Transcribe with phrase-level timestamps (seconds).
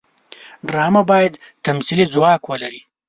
[0.69, 1.33] ډرامه باید
[1.65, 2.81] تمثیلي ځواک ولري